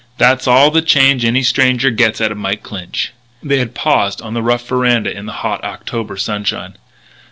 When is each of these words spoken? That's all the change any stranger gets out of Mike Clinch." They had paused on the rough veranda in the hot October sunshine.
That's 0.17 0.47
all 0.47 0.71
the 0.71 0.81
change 0.81 1.23
any 1.23 1.43
stranger 1.43 1.91
gets 1.91 2.19
out 2.21 2.31
of 2.31 2.37
Mike 2.39 2.63
Clinch." 2.63 3.11
They 3.43 3.59
had 3.59 3.75
paused 3.75 4.19
on 4.19 4.33
the 4.33 4.41
rough 4.41 4.67
veranda 4.67 5.15
in 5.15 5.27
the 5.27 5.31
hot 5.45 5.63
October 5.63 6.17
sunshine. 6.17 6.73